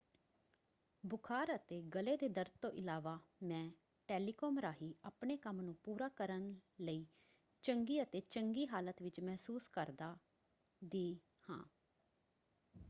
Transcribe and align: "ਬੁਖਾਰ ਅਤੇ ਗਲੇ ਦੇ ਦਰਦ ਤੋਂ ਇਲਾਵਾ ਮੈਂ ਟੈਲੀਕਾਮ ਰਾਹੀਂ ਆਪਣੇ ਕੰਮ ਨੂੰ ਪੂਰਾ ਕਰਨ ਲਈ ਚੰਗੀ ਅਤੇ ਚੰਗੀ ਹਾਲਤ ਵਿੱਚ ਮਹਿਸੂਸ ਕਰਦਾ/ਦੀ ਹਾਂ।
"ਬੁਖਾਰ 1.03 1.55
ਅਤੇ 1.55 1.81
ਗਲੇ 1.95 2.15
ਦੇ 2.17 2.27
ਦਰਦ 2.29 2.57
ਤੋਂ 2.61 2.71
ਇਲਾਵਾ 2.71 3.17
ਮੈਂ 3.43 3.69
ਟੈਲੀਕਾਮ 4.09 4.57
ਰਾਹੀਂ 4.59 4.93
ਆਪਣੇ 5.03 5.37
ਕੰਮ 5.37 5.61
ਨੂੰ 5.61 5.75
ਪੂਰਾ 5.83 6.07
ਕਰਨ 6.09 6.53
ਲਈ 6.81 7.05
ਚੰਗੀ 7.63 8.01
ਅਤੇ 8.03 8.21
ਚੰਗੀ 8.29 8.67
ਹਾਲਤ 8.67 9.01
ਵਿੱਚ 9.01 9.19
ਮਹਿਸੂਸ 9.19 9.67
ਕਰਦਾ/ਦੀ 9.67 11.19
ਹਾਂ। 11.49 11.63